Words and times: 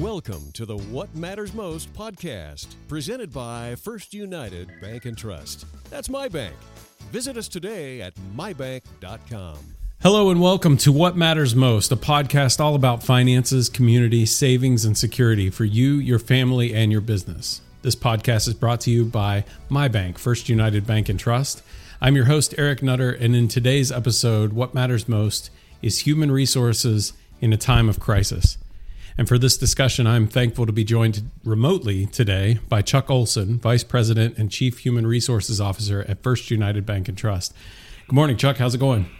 Welcome 0.00 0.52
to 0.52 0.64
the 0.64 0.76
What 0.76 1.12
Matters 1.16 1.52
Most 1.52 1.92
podcast, 1.92 2.68
presented 2.86 3.32
by 3.32 3.74
First 3.74 4.14
United 4.14 4.70
Bank 4.80 5.06
and 5.06 5.18
Trust. 5.18 5.66
That's 5.90 6.08
my 6.08 6.28
bank. 6.28 6.54
Visit 7.10 7.36
us 7.36 7.48
today 7.48 8.00
at 8.00 8.14
mybank.com. 8.36 9.58
Hello 10.00 10.30
and 10.30 10.40
welcome 10.40 10.76
to 10.76 10.92
What 10.92 11.16
Matters 11.16 11.56
Most, 11.56 11.90
a 11.90 11.96
podcast 11.96 12.60
all 12.60 12.76
about 12.76 13.02
finances, 13.02 13.68
community, 13.68 14.24
savings, 14.24 14.84
and 14.84 14.96
security 14.96 15.50
for 15.50 15.64
you, 15.64 15.94
your 15.94 16.20
family, 16.20 16.72
and 16.72 16.92
your 16.92 17.00
business. 17.00 17.60
This 17.82 17.96
podcast 17.96 18.46
is 18.46 18.54
brought 18.54 18.80
to 18.82 18.92
you 18.92 19.04
by 19.04 19.44
my 19.68 19.88
bank, 19.88 20.16
First 20.16 20.48
United 20.48 20.86
Bank 20.86 21.08
and 21.08 21.18
Trust. 21.18 21.60
I'm 22.00 22.14
your 22.14 22.26
host, 22.26 22.54
Eric 22.56 22.84
Nutter, 22.84 23.10
and 23.10 23.34
in 23.34 23.48
today's 23.48 23.90
episode, 23.90 24.52
What 24.52 24.74
Matters 24.74 25.08
Most 25.08 25.50
is 25.82 26.06
human 26.06 26.30
resources 26.30 27.14
in 27.40 27.52
a 27.52 27.56
time 27.56 27.88
of 27.88 27.98
crisis. 27.98 28.58
And 29.18 29.26
for 29.26 29.36
this 29.36 29.56
discussion, 29.56 30.06
I'm 30.06 30.28
thankful 30.28 30.64
to 30.64 30.70
be 30.70 30.84
joined 30.84 31.28
remotely 31.44 32.06
today 32.06 32.60
by 32.68 32.82
Chuck 32.82 33.08
Olsson, 33.08 33.58
Vice 33.58 33.82
President 33.82 34.38
and 34.38 34.48
Chief 34.48 34.78
Human 34.78 35.08
Resources 35.08 35.60
Officer 35.60 36.04
at 36.06 36.22
First 36.22 36.52
United 36.52 36.86
Bank 36.86 37.08
and 37.08 37.18
Trust. 37.18 37.52
Good 38.06 38.14
morning, 38.14 38.36
Chuck. 38.36 38.58
How's 38.58 38.76
it 38.76 38.78
going? 38.78 39.10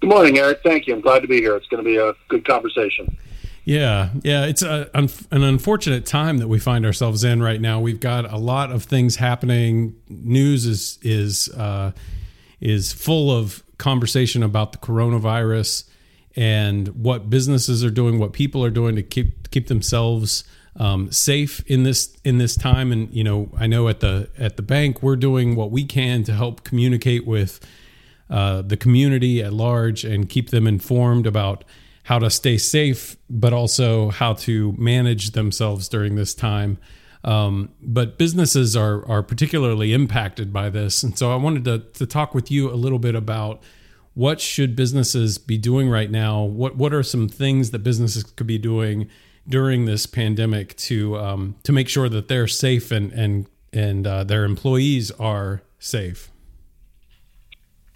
Good 0.00 0.10
morning, 0.10 0.36
Eric. 0.36 0.62
Thank 0.64 0.88
you. 0.88 0.94
I'm 0.94 1.00
glad 1.00 1.20
to 1.20 1.28
be 1.28 1.36
here. 1.36 1.54
It's 1.54 1.68
going 1.68 1.82
to 1.82 1.88
be 1.88 1.96
a 1.96 2.12
good 2.26 2.44
conversation. 2.44 3.16
Yeah, 3.64 4.10
yeah, 4.24 4.46
it's 4.46 4.62
a, 4.62 4.90
an 4.92 5.08
unfortunate 5.30 6.06
time 6.06 6.38
that 6.38 6.48
we 6.48 6.58
find 6.58 6.84
ourselves 6.84 7.22
in 7.22 7.40
right 7.40 7.60
now. 7.60 7.78
We've 7.78 8.00
got 8.00 8.30
a 8.30 8.36
lot 8.36 8.72
of 8.72 8.82
things 8.82 9.16
happening. 9.16 9.94
News 10.08 10.66
is 10.66 10.98
is 11.02 11.48
uh, 11.50 11.92
is 12.60 12.92
full 12.92 13.30
of 13.30 13.62
conversation 13.78 14.42
about 14.42 14.72
the 14.72 14.78
coronavirus 14.78 15.84
and 16.36 16.88
what 16.88 17.30
businesses 17.30 17.84
are 17.84 17.90
doing, 17.90 18.18
what 18.18 18.32
people 18.32 18.64
are 18.64 18.70
doing 18.70 18.96
to 18.96 19.02
keep 19.02 19.50
keep 19.50 19.68
themselves 19.68 20.44
um, 20.76 21.10
safe 21.12 21.62
in 21.66 21.84
this 21.84 22.16
in 22.24 22.38
this 22.38 22.56
time. 22.56 22.92
And 22.92 23.12
you 23.14 23.24
know, 23.24 23.50
I 23.56 23.66
know 23.66 23.88
at 23.88 24.00
the 24.00 24.28
at 24.38 24.56
the 24.56 24.62
bank 24.62 25.02
we're 25.02 25.16
doing 25.16 25.56
what 25.56 25.70
we 25.70 25.84
can 25.84 26.24
to 26.24 26.32
help 26.32 26.64
communicate 26.64 27.26
with 27.26 27.60
uh, 28.28 28.62
the 28.62 28.76
community 28.76 29.42
at 29.42 29.52
large 29.52 30.04
and 30.04 30.28
keep 30.28 30.50
them 30.50 30.66
informed 30.66 31.26
about 31.26 31.64
how 32.04 32.18
to 32.18 32.30
stay 32.30 32.58
safe, 32.58 33.16
but 33.30 33.52
also 33.52 34.10
how 34.10 34.34
to 34.34 34.74
manage 34.76 35.30
themselves 35.30 35.88
during 35.88 36.16
this 36.16 36.34
time. 36.34 36.78
Um, 37.22 37.70
but 37.80 38.18
businesses 38.18 38.76
are 38.76 39.06
are 39.08 39.22
particularly 39.22 39.92
impacted 39.92 40.52
by 40.52 40.68
this, 40.68 41.02
and 41.02 41.16
so 41.16 41.32
I 41.32 41.36
wanted 41.36 41.64
to 41.64 41.78
to 41.78 42.06
talk 42.06 42.34
with 42.34 42.50
you 42.50 42.70
a 42.70 42.74
little 42.74 42.98
bit 42.98 43.14
about 43.14 43.62
what 44.14 44.40
should 44.40 44.76
businesses 44.76 45.38
be 45.38 45.58
doing 45.58 45.90
right 45.90 46.10
now? 46.10 46.42
What 46.42 46.76
what 46.76 46.94
are 46.94 47.02
some 47.02 47.28
things 47.28 47.72
that 47.72 47.80
businesses 47.80 48.22
could 48.22 48.46
be 48.46 48.58
doing 48.58 49.08
during 49.46 49.84
this 49.84 50.06
pandemic 50.06 50.76
to 50.76 51.18
um, 51.18 51.56
to 51.64 51.72
make 51.72 51.88
sure 51.88 52.08
that 52.08 52.28
they're 52.28 52.46
safe 52.46 52.90
and 52.90 53.12
and 53.12 53.46
and 53.72 54.06
uh, 54.06 54.24
their 54.24 54.44
employees 54.44 55.10
are 55.12 55.62
safe? 55.78 56.30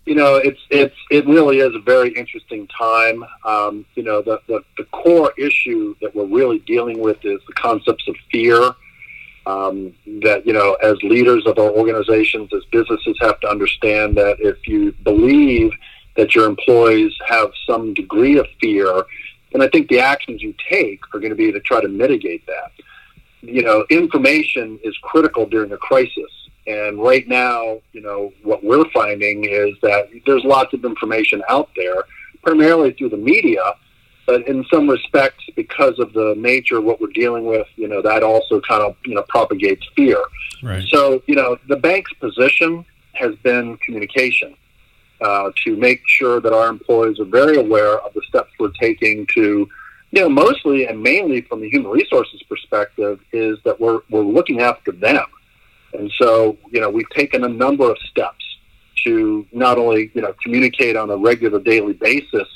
You 0.05 0.17
know, 0.17 0.37
it's 0.37 0.61
it's 0.71 0.97
it 1.11 1.27
really 1.27 1.59
is 1.59 1.75
a 1.75 1.81
very 1.81 2.11
interesting 2.15 2.67
time. 2.77 3.25
Um, 3.45 3.85
you 3.95 4.03
know, 4.03 4.21
the, 4.21 4.41
the 4.49 4.61
the 4.77 4.85
core 4.85 5.33
issue 5.39 5.95
that 6.01 6.15
we're 6.17 6.27
really 6.27 6.59
dealing 6.61 6.99
with 6.99 7.19
is 7.25 7.41
the 7.47 7.55
concepts 7.55 8.07
of 8.09 8.17
fear. 8.33 8.73
Um, 9.47 9.95
that 10.23 10.43
you 10.47 10.53
know, 10.53 10.75
as 10.83 10.97
leaders 11.03 11.47
of 11.47 11.59
our 11.59 11.71
organizations, 11.71 12.51
as 12.53 12.65
businesses, 12.73 13.17
have 13.21 13.39
to 13.41 13.49
understand 13.49 14.17
that 14.17 14.37
if 14.41 14.67
you 14.67 14.93
believe 15.05 15.73
that 16.19 16.35
your 16.35 16.47
employees 16.47 17.13
have 17.27 17.51
some 17.65 17.95
degree 17.95 18.37
of 18.39 18.47
fear, 18.61 19.05
and 19.55 19.63
I 19.63 19.69
think 19.69 19.89
the 19.89 20.01
actions 20.01 20.43
you 20.43 20.53
take 20.69 21.01
are 21.15 21.21
going 21.21 21.31
to 21.31 21.37
be 21.37 21.51
to 21.53 21.61
try 21.61 21.81
to 21.81 21.89
mitigate 21.89 22.45
that. 22.47 22.73
You 23.41 23.63
know, 23.63 23.87
information 23.89 24.81
is 24.83 24.95
critical 25.01 25.47
during 25.47 25.73
a 25.73 25.79
crisis. 25.79 26.31
And 26.67 27.01
right 27.01 27.27
now, 27.29 27.79
you 27.93 28.03
know, 28.03 28.33
what 28.43 28.63
we're 28.63 28.91
finding 28.91 29.45
is 29.45 29.77
that 29.81 30.11
there's 30.27 30.45
lots 30.45 30.75
of 30.75 30.85
information 30.85 31.41
out 31.49 31.71
there, 31.77 32.03
primarily 32.43 32.93
through 32.93 33.11
the 33.11 33.17
media, 33.17 33.63
but 34.27 34.47
in 34.47 34.67
some 34.71 34.91
respects, 34.91 35.45
because 35.55 35.99
of 36.01 36.13
the 36.13 36.35
nature 36.37 36.79
of 36.79 36.85
what 36.85 37.01
we're 37.01 37.13
dealing 37.15 37.47
with, 37.47 37.67
you 37.77 37.87
know, 37.87 38.03
that 38.03 38.25
also 38.25 38.61
kind 38.61 38.83
of, 38.83 38.97
you 39.07 39.15
know, 39.15 39.25
propagates 39.29 39.87
fear. 39.95 40.21
Right. 40.65 40.87
So, 40.89 41.23
you 41.29 41.37
know, 41.37 41.57
the 41.69 41.77
bank's 41.77 42.13
position 42.15 42.85
has 43.13 43.35
been 43.37 43.77
communication 43.79 44.57
uh, 45.21 45.51
to 45.65 45.77
make 45.77 46.01
sure 46.07 46.41
that 46.41 46.53
our 46.53 46.69
employees 46.69 47.19
are 47.19 47.25
very 47.25 47.57
aware 47.57 47.99
of 47.99 48.13
the 48.15 48.23
steps 48.29 48.51
we're 48.59 48.71
taking 48.81 49.27
to, 49.35 49.69
you 50.11 50.21
know, 50.21 50.29
mostly 50.29 50.87
and 50.87 51.03
mainly 51.03 51.41
from 51.43 51.61
the 51.61 51.69
human 51.69 51.91
resources 51.91 52.43
perspective, 52.49 53.21
is 53.33 53.59
that 53.65 53.79
we're, 53.81 54.01
we're 54.11 54.23
looking 54.23 54.61
after 54.61 54.93
them. 54.93 55.25
And 55.95 56.11
so, 56.19 56.57
you 56.71 56.81
know, 56.81 56.91
we've 56.91 57.09
taken 57.11 57.45
a 57.45 57.49
number 57.49 57.91
of 57.91 57.99
steps 58.11 58.45
to 59.05 59.47
not 59.53 59.79
only, 59.79 60.11
you 60.15 60.23
know, 60.23 60.35
communicate 60.43 60.97
on 60.97 61.11
a 61.11 61.17
regular 61.17 61.61
daily 61.61 61.95
basis, 61.95 62.49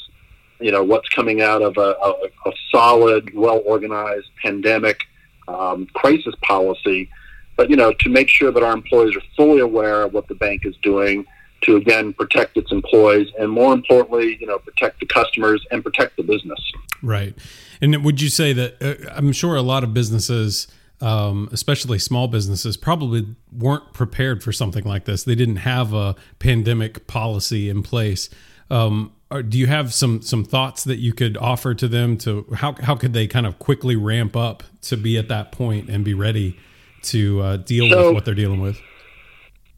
you 0.61 0.71
know, 0.71 0.84
what's 0.84 1.09
coming 1.09 1.41
out 1.41 1.62
of 1.62 1.77
a, 1.77 1.97
a, 2.03 2.11
a 2.47 2.53
solid, 2.71 3.34
well 3.34 3.62
organized 3.65 4.29
pandemic 4.43 5.03
um, 5.49 5.87
crisis 5.94 6.34
policy, 6.43 7.11
but, 7.56 7.69
you 7.69 7.77
know, 7.77 7.93
to 8.00 8.09
make 8.09 8.29
sure 8.29 8.50
that 8.53 8.62
our 8.62 8.73
employees 8.73 9.17
are 9.17 9.23
fully 9.37 9.61
aware 9.61 10.03
of 10.03 10.12
what 10.15 10.29
the 10.29 10.34
bank 10.34 10.65
is 10.65 10.77
doing 10.83 11.27
to 11.62 11.77
again 11.77 12.12
protect 12.12 12.56
its 12.56 12.73
employees 12.73 13.28
and 13.39 13.50
more 13.50 13.73
importantly, 13.73 14.37
you 14.41 14.47
know, 14.47 14.59
protect 14.59 15.00
the 15.00 15.06
customers 15.06 15.65
and 15.71 15.83
protect 15.83 16.17
the 16.17 16.23
business. 16.23 16.61
Right. 17.03 17.37
And 17.81 18.05
would 18.05 18.21
you 18.21 18.28
say 18.28 18.53
that 18.53 18.83
uh, 18.83 19.11
I'm 19.15 19.33
sure 19.33 19.56
a 19.56 19.62
lot 19.62 19.84
of 19.84 19.93
businesses 19.93 20.69
um, 21.03 21.49
especially 21.50 21.99
small 21.99 22.28
businesses, 22.28 22.77
probably 22.77 23.27
weren't 23.50 23.93
prepared 23.93 24.43
for 24.43 24.53
something 24.53 24.84
like 24.84 25.05
this. 25.05 25.25
They 25.25 25.34
didn't 25.34 25.56
have 25.56 25.93
a 25.93 26.15
pandemic 26.39 27.09
policy 27.09 27.69
in 27.69 27.83
place. 27.83 28.31
Um, 28.71 29.12
do 29.49 29.59
you 29.59 29.67
have 29.67 29.93
some 29.93 30.23
some 30.23 30.44
thoughts 30.44 30.84
that 30.84 30.99
you 30.99 31.12
could 31.12 31.37
offer 31.37 31.75
to 31.75 31.89
them 31.89 32.17
to 32.19 32.47
how 32.55 32.75
how 32.81 32.94
could 32.94 33.15
they 33.15 33.27
kind 33.27 33.47
of 33.47 33.59
quickly 33.59 33.97
ramp 33.97 34.37
up 34.37 34.62
to 34.83 34.97
be 34.97 35.19
at 35.19 35.29
that 35.29 35.50
point 35.50 35.89
and 35.89 36.05
be 36.05 36.15
ready 36.15 36.56
to 37.03 37.41
uh, 37.41 37.56
deal 37.56 37.91
so, 37.91 38.06
with 38.06 38.15
what 38.15 38.25
they're 38.25 38.34
dealing 38.34 38.61
with? 38.61 38.81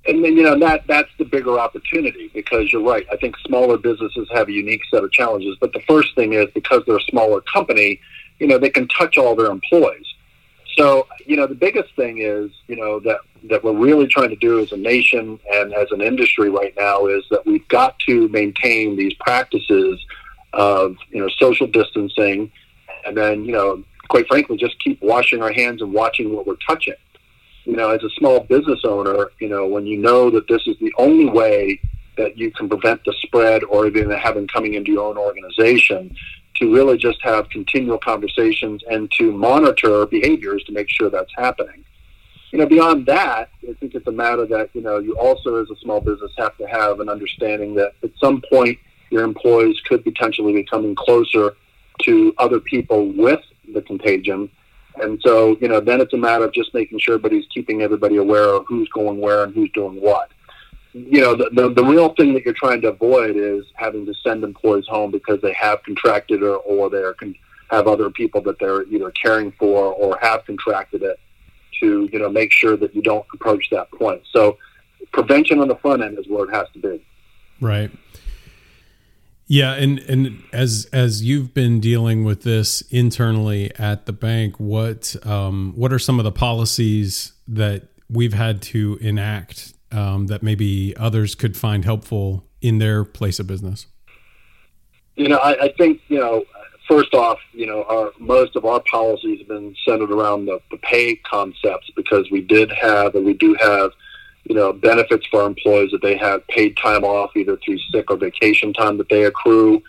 And 0.07 0.25
then 0.25 0.37
you 0.37 0.43
know 0.43 0.59
that 0.59 0.87
that's 0.87 1.11
the 1.19 1.25
bigger 1.25 1.59
opportunity 1.59 2.31
because 2.35 2.73
you're 2.73 2.83
right. 2.83 3.07
I 3.11 3.17
think 3.17 3.37
smaller 3.47 3.79
businesses 3.79 4.29
have 4.33 4.49
a 4.49 4.53
unique 4.53 4.83
set 4.91 5.03
of 5.03 5.13
challenges. 5.13 5.57
But 5.61 5.73
the 5.73 5.81
first 5.89 6.15
thing 6.15 6.35
is 6.35 6.47
because 6.55 6.83
they're 6.87 6.97
a 6.97 7.03
smaller 7.03 7.41
company, 7.41 8.01
you 8.39 8.47
know, 8.47 8.59
they 8.59 8.71
can 8.71 8.87
touch 8.89 9.17
all 9.17 9.35
their 9.35 9.51
employees. 9.51 10.07
So 10.77 11.07
you 11.25 11.37
know, 11.37 11.47
the 11.47 11.55
biggest 11.55 11.95
thing 11.97 12.19
is 12.19 12.51
you 12.67 12.77
know 12.77 13.01
that 13.01 13.19
that 13.45 13.65
we're 13.65 13.73
really 13.73 14.07
trying 14.07 14.31
to 14.31 14.37
do 14.37 14.61
as 14.61 14.73
a 14.73 14.77
nation 14.77 15.39
and 15.53 15.73
as 15.73 15.91
an 15.91 16.01
industry 16.01 16.51
right 16.51 16.75
now 16.79 17.07
is 17.07 17.25
that 17.31 17.47
we've 17.47 17.67
got 17.69 17.99
to 18.01 18.29
maintain 18.29 18.97
these 18.97 19.15
practices 19.15 20.05
of 20.53 20.97
you 21.11 21.21
know 21.21 21.29
social 21.39 21.67
distancing, 21.67 22.51
and 23.07 23.17
then 23.17 23.45
you 23.45 23.53
know, 23.53 23.83
quite 24.09 24.27
frankly, 24.29 24.59
just 24.59 24.79
keep 24.83 25.01
washing 25.01 25.43
our 25.43 25.53
hands 25.53 25.81
and 25.81 25.95
watching 25.95 26.35
what 26.35 26.47
we're 26.47 26.57
touching 26.67 26.95
you 27.65 27.77
know, 27.77 27.91
as 27.91 28.03
a 28.03 28.11
small 28.11 28.41
business 28.41 28.81
owner, 28.85 29.31
you 29.41 29.49
know, 29.49 29.67
when 29.67 29.87
you 29.87 29.99
know 29.99 30.31
that 30.31 30.47
this 30.49 30.63
is 30.67 30.77
the 30.81 30.93
only 30.99 31.27
way 31.27 31.81
that 32.17 32.39
you 32.39 32.51
can 32.51 32.69
prevent 32.69 33.03
the 33.05 33.15
spread 33.23 33.65
or 33.65 33.87
even 33.87 34.11
having 34.11 34.47
coming 34.47 34.75
into 34.75 34.93
your 34.93 35.09
own 35.09 35.19
organization, 35.19 36.15
to 36.57 36.73
really 36.73 36.97
just 36.97 37.21
have 37.23 37.49
continual 37.49 37.99
conversations 37.99 38.83
and 38.89 39.11
to 39.13 39.33
monitor 39.33 40.07
behaviors 40.07 40.63
to 40.65 40.73
make 40.73 40.89
sure 40.89 41.11
that's 41.11 41.33
happening. 41.37 41.85
You 42.53 42.61
know, 42.61 42.67
beyond 42.67 43.07
that, 43.07 43.51
I 43.69 43.73
think 43.81 43.97
it's 43.97 44.07
a 44.07 44.13
matter 44.13 44.47
that, 44.47 44.71
you 44.75 44.81
know, 44.81 44.99
you 44.99 45.19
also 45.19 45.61
as 45.61 45.69
a 45.71 45.77
small 45.81 46.01
business 46.01 46.31
have 46.39 46.57
to 46.59 46.67
have 46.67 47.01
an 47.01 47.09
understanding 47.09 47.75
that 47.75 47.93
at 48.05 48.11
some 48.21 48.41
point 48.49 48.79
your 49.11 49.25
employees 49.25 49.81
could 49.89 50.05
potentially 50.05 50.53
be 50.53 50.63
coming 50.63 50.95
closer 50.95 51.57
to 52.03 52.35
other 52.39 52.61
people 52.61 53.13
with 53.13 53.41
the 53.73 53.83
contagion 53.83 54.49
and 54.97 55.21
so, 55.25 55.57
you 55.61 55.69
know, 55.69 55.81
then 55.81 56.01
it's 56.01 56.13
a 56.13 56.17
matter 56.17 56.45
of 56.45 56.53
just 56.53 56.73
making 56.75 56.99
sure 57.01 57.15
everybody's 57.15 57.47
keeping 57.53 57.83
everybody 57.83 58.17
aware 58.17 58.49
of 58.49 58.65
who's 58.67 58.89
going 58.91 59.19
where 59.19 59.43
and 59.43 59.55
who's 59.55 59.71
doing 59.73 60.01
what. 60.01 60.31
You 60.93 61.21
know, 61.21 61.35
the, 61.35 61.51
the, 61.53 61.75
the 61.75 61.85
real 61.85 62.15
thing 62.15 62.35
that 62.35 62.45
you're 62.45 62.55
trying 62.55 62.81
to 62.83 62.89
avoid 62.89 63.37
is 63.37 63.65
having 63.75 64.07
to 64.07 64.15
send 64.23 64.45
employees 64.45 64.87
home 64.87 65.11
because 65.11 65.41
they 65.41 65.53
have 65.55 65.83
contracted 65.83 66.43
or, 66.43 66.57
or 66.59 66.89
they 66.89 67.03
con- 67.19 67.35
have 67.71 67.89
other 67.89 68.11
people 68.11 68.41
that 68.43 68.59
they're 68.61 68.85
either 68.85 69.11
caring 69.11 69.51
for 69.53 69.93
or 69.93 70.17
have 70.23 70.45
contracted 70.47 71.03
it 71.03 71.19
to, 71.81 72.09
you 72.13 72.19
know, 72.21 72.29
make 72.29 72.53
sure 72.53 72.77
that 72.77 72.95
you 72.95 73.03
don't 73.03 73.27
approach 73.35 73.69
that 73.71 73.91
point. 73.91 74.23
So 74.33 74.59
prevention 75.13 75.59
on 75.59 75.67
the 75.67 75.77
front 75.77 76.03
end 76.03 76.19
is 76.19 76.29
where 76.29 76.49
it 76.49 76.55
has 76.55 76.69
to 76.75 76.79
be. 76.79 77.05
Right. 77.61 77.91
Yeah, 79.47 79.75
and 79.75 79.99
and 80.01 80.43
as 80.53 80.89
as 80.93 81.23
you've 81.23 81.53
been 81.53 81.81
dealing 81.81 82.25
with 82.25 82.43
this 82.43 82.81
internally 82.91 83.71
at 83.79 84.07
the 84.07 84.13
bank, 84.13 84.59
what 84.59 85.15
um, 85.27 85.75
what 85.77 85.93
are 85.93 85.99
some 85.99 86.19
of 86.19 86.25
the 86.25 86.33
policies 86.33 87.33
that 87.47 87.89
we've 88.09 88.33
had 88.33 88.63
to 88.63 88.99
enact 89.03 89.75
um, 89.93 90.29
that 90.29 90.43
maybe 90.43 90.97
others 90.97 91.35
could 91.35 91.57
find 91.57 91.85
helpful 91.85 92.47
in 92.63 92.79
their 92.79 93.05
place 93.05 93.39
of 93.39 93.47
business? 93.47 93.87
You 95.17 95.29
know, 95.29 95.37
I, 95.37 95.65
I 95.65 95.75
think 95.77 96.01
you 96.09 96.19
know 96.19 96.45
first 96.89 97.15
off, 97.15 97.39
you 97.53 97.67
know, 97.67 97.85
our, 97.85 98.13
most 98.19 98.57
of 98.57 98.65
our 98.65 98.81
policies 98.91 99.39
have 99.41 99.49
been 99.49 99.75
centered 99.87 100.11
around 100.11 100.47
the, 100.47 100.61
the 100.71 100.77
pay 100.79 101.17
concepts 101.17 101.91
because 101.97 102.31
we 102.31 102.41
did 102.41 102.71
have 102.73 103.15
and 103.15 103.25
we 103.25 103.35
do 103.35 103.57
have, 103.61 103.91
you 104.45 104.55
know, 104.55 104.73
benefits 104.73 105.27
for 105.27 105.47
employees 105.47 105.91
that 105.91 106.03
they 106.03 106.17
have 106.17 106.47
paid 106.49 106.77
time 106.77 107.05
off 107.05 107.31
either 107.37 107.57
through 107.65 107.79
sick 107.91 108.11
or 108.11 108.17
vacation 108.17 108.73
time 108.73 108.99
that 108.99 109.09
they 109.09 109.25
accrue. 109.25 109.83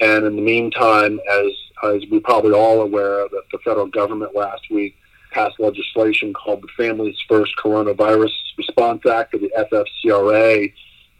And 0.00 0.24
in 0.24 0.36
the 0.36 0.42
meantime, 0.42 1.20
as 1.30 1.52
as 1.84 2.02
we 2.10 2.20
probably 2.20 2.52
all 2.52 2.80
aware, 2.80 3.28
that 3.28 3.42
the 3.50 3.58
federal 3.58 3.86
government 3.86 4.34
last 4.34 4.70
week 4.70 4.96
passed 5.32 5.58
legislation 5.58 6.32
called 6.32 6.62
the 6.62 6.68
Families 6.76 7.16
First 7.28 7.52
Coronavirus 7.62 8.30
Response 8.56 9.04
Act, 9.06 9.34
or 9.34 9.38
the 9.38 9.50
FFCRA, 9.58 10.72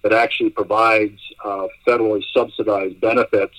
that 0.02 0.12
actually 0.12 0.50
provides 0.50 1.20
uh, 1.44 1.66
federally 1.86 2.22
subsidized 2.32 3.00
benefits 3.00 3.56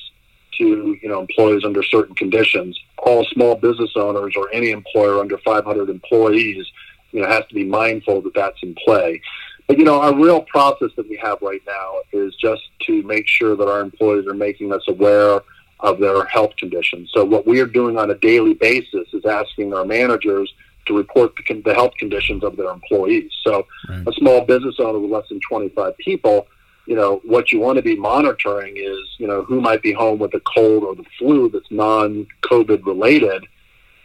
to 0.57 0.97
you 1.01 1.09
know 1.09 1.21
employees 1.21 1.63
under 1.65 1.83
certain 1.83 2.15
conditions. 2.15 2.79
All 2.97 3.25
small 3.25 3.55
business 3.55 3.91
owners 3.95 4.33
or 4.35 4.49
any 4.53 4.71
employer 4.71 5.19
under 5.19 5.37
500 5.39 5.89
employees, 5.89 6.65
you 7.13 7.21
know, 7.21 7.27
has 7.29 7.45
to 7.47 7.55
be 7.55 7.63
mindful 7.63 8.21
that 8.21 8.33
that's 8.33 8.57
in 8.61 8.75
play. 8.85 9.21
But 9.67 9.77
you 9.77 9.85
know, 9.85 10.01
our 10.01 10.13
real 10.13 10.41
process 10.41 10.89
that 10.97 11.07
we 11.07 11.17
have 11.17 11.37
right 11.41 11.61
now 11.65 11.93
is 12.11 12.35
just 12.35 12.63
to 12.87 13.01
make 13.03 13.27
sure 13.27 13.55
that 13.55 13.67
our 13.67 13.79
employees 13.79 14.27
are 14.27 14.33
making 14.33 14.73
us 14.73 14.83
aware 14.87 15.39
of 15.79 15.99
their 15.99 16.25
health 16.25 16.55
conditions. 16.57 17.11
So 17.13 17.23
what 17.23 17.45
we 17.45 17.59
are 17.59 17.65
doing 17.65 17.97
on 17.97 18.09
a 18.09 18.15
daily 18.15 18.53
basis 18.53 19.07
is 19.13 19.25
asking 19.25 19.73
our 19.73 19.85
managers 19.85 20.53
to 20.85 20.97
report 20.97 21.33
the, 21.35 21.61
the 21.61 21.73
health 21.73 21.93
conditions 21.97 22.43
of 22.43 22.57
their 22.57 22.69
employees. 22.69 23.31
So 23.43 23.65
right. 23.89 24.07
a 24.07 24.13
small 24.13 24.41
business 24.41 24.75
owner 24.79 24.99
with 24.99 25.11
less 25.11 25.27
than 25.29 25.39
25 25.47 25.97
people, 25.97 26.47
you 26.85 26.95
know, 26.95 27.21
what 27.23 27.51
you 27.51 27.59
want 27.59 27.77
to 27.77 27.81
be 27.81 27.95
monitoring 27.95 28.75
is, 28.77 28.99
you 29.17 29.27
know, 29.27 29.43
who 29.43 29.61
might 29.61 29.81
be 29.81 29.93
home 29.93 30.19
with 30.19 30.33
a 30.33 30.41
cold 30.41 30.83
or 30.83 30.95
the 30.95 31.05
flu 31.17 31.49
that's 31.49 31.71
non-COVID 31.71 32.85
related. 32.85 33.45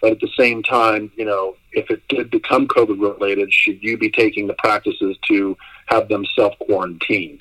But 0.00 0.12
at 0.12 0.20
the 0.20 0.30
same 0.36 0.62
time, 0.62 1.10
you 1.16 1.24
know, 1.24 1.56
if 1.72 1.90
it 1.90 2.06
did 2.08 2.30
become 2.30 2.68
COVID 2.68 3.00
related, 3.00 3.52
should 3.52 3.82
you 3.82 3.98
be 3.98 4.10
taking 4.10 4.46
the 4.46 4.54
practices 4.54 5.16
to 5.28 5.56
have 5.86 6.08
them 6.08 6.24
self 6.36 6.58
quarantine? 6.60 7.40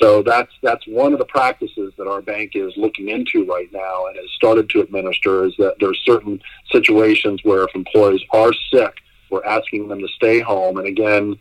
So 0.00 0.22
that's 0.22 0.50
that's 0.62 0.86
one 0.86 1.12
of 1.12 1.18
the 1.18 1.24
practices 1.26 1.92
that 1.96 2.08
our 2.08 2.22
bank 2.22 2.52
is 2.54 2.72
looking 2.76 3.08
into 3.08 3.44
right 3.44 3.70
now 3.72 4.06
and 4.06 4.16
has 4.16 4.30
started 4.34 4.68
to 4.70 4.80
administer 4.80 5.44
is 5.44 5.54
that 5.58 5.76
there 5.78 5.90
are 5.90 5.94
certain 5.94 6.42
situations 6.72 7.40
where 7.44 7.64
if 7.64 7.74
employees 7.74 8.22
are 8.30 8.52
sick, 8.72 8.96
we're 9.30 9.44
asking 9.44 9.88
them 9.88 10.00
to 10.00 10.08
stay 10.08 10.40
home. 10.40 10.78
And 10.78 10.88
again, 10.88 11.38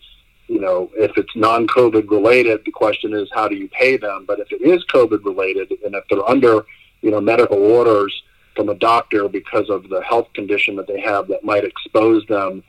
you 0.48 0.60
know, 0.60 0.92
if 0.96 1.18
it's 1.18 1.36
non-COVID 1.36 2.12
related, 2.12 2.64
the 2.66 2.72
question 2.72 3.14
is 3.14 3.30
how 3.34 3.48
do 3.48 3.56
you 3.56 3.70
pay 3.70 3.98
them? 3.98 4.26
But 4.28 4.40
if 4.40 4.52
it 4.52 4.62
is 4.62 4.86
COVID 4.94 5.24
related 5.24 5.72
and 5.84 5.96
if 5.96 6.04
they're 6.10 6.30
under, 6.30 6.66
you 7.02 7.10
know, 7.10 7.22
medical 7.22 7.58
orders 7.58 8.21
from 8.56 8.70
a 8.70 8.76
doctor 8.76 9.28
because 9.28 9.70
of 9.70 9.90
the 9.90 10.02
health 10.02 10.28
condition 10.34 10.76
that 10.76 10.88
they 10.88 11.00
have 11.00 11.28
that 11.28 11.44
might 11.44 11.64
expose 11.64 12.26
them 12.28 12.64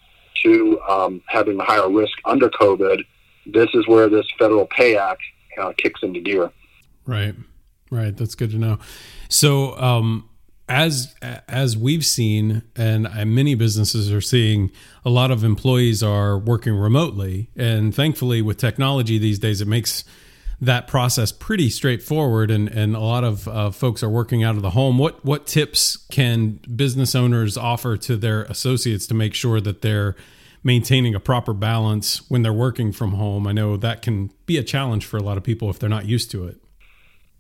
to 0.45 0.81
um, 0.89 1.23
having 1.27 1.59
a 1.61 1.65
higher 1.65 1.91
risk 1.91 2.17
under 2.25 2.49
COVID, 2.49 3.05
this 3.47 3.69
is 3.75 3.87
where 3.87 4.09
this 4.09 4.27
Federal 4.39 4.67
Pay 4.67 4.97
Act 4.97 5.23
uh, 5.59 5.73
kicks 5.77 6.03
into 6.03 6.21
gear. 6.21 6.51
Right, 7.07 7.35
right. 7.91 8.17
That's 8.17 8.35
good 8.35 8.51
to 8.51 8.59
know. 8.59 8.79
So, 9.29 9.77
um, 9.79 10.29
as 10.69 11.15
as 11.49 11.77
we've 11.77 12.07
seen, 12.07 12.63
and 12.77 13.09
many 13.35 13.55
businesses 13.55 14.13
are 14.13 14.21
seeing, 14.21 14.71
a 15.05 15.11
lot 15.11 15.31
of 15.31 15.45
employees 15.45 16.03
are 16.03 16.39
working 16.39 16.75
remotely, 16.75 17.51
and 17.57 17.95
thankfully, 17.95 18.41
with 18.41 18.59
technology 18.59 19.19
these 19.19 19.39
days, 19.39 19.61
it 19.61 19.69
makes 19.69 20.05
that 20.63 20.87
process 20.87 21.31
pretty 21.31 21.69
straightforward 21.69 22.51
and, 22.51 22.69
and 22.69 22.97
a 22.97 23.01
lot 23.01 23.25
of 23.25 23.47
uh, 23.49 23.71
folks 23.71 24.03
are 24.03 24.09
working 24.09 24.43
out 24.43 24.57
of 24.57 24.63
the 24.63 24.71
home 24.71 24.97
what 24.97 25.23
what 25.25 25.47
tips 25.47 25.97
can 26.11 26.61
business 26.75 27.15
owners 27.15 27.59
offer 27.59 27.97
to 27.97 28.17
their 28.17 28.45
associates 28.45 29.07
to 29.07 29.13
make 29.13 29.35
sure 29.35 29.61
that 29.61 29.83
they're 29.83 30.17
maintaining 30.65 31.15
a 31.15 31.21
proper 31.21 31.53
balance 31.53 32.31
when 32.31 32.43
they're 32.43 32.53
working 32.53 32.93
from 32.93 33.13
home. 33.13 33.47
I 33.47 33.53
know 33.53 33.77
that 33.77 34.03
can 34.03 34.31
be 34.47 34.57
a 34.59 34.63
challenge 34.63 35.05
for 35.05 35.17
a 35.17 35.23
lot 35.23 35.37
of 35.37 35.43
people 35.43 35.71
if 35.71 35.79
they're 35.79 35.91
not 35.91 36.07
used 36.07 36.31
to 36.33 36.47
it. 36.47 36.59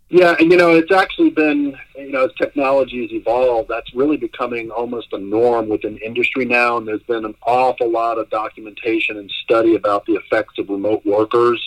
Yeah, 0.09 0.35
and 0.39 0.51
you 0.51 0.59
know, 0.59 0.73
it's 0.73 0.93
actually 0.93 1.31
been, 1.31 1.75
you 1.97 2.13
know, 2.13 2.27
as 2.27 2.33
technology 2.37 3.01
has 3.01 3.13
evolved, 3.13 3.71
that's 3.71 3.95
really 3.95 4.19
becoming 4.19 4.71
almost 4.71 5.09
a 5.13 5.19
norm 5.19 5.71
within 5.71 5.97
industry 5.99 6.45
now. 6.45 6.77
And 6.77 6.87
there's 6.87 7.03
been 7.05 7.25
an 7.25 7.35
awful 7.47 7.91
lot 7.91 8.19
of 8.19 8.29
documentation 8.29 9.17
and 9.17 9.31
study 9.43 9.75
about 9.75 10.05
the 10.05 10.15
effects 10.15 10.59
of 10.59 10.69
remote 10.69 11.07
workers. 11.07 11.67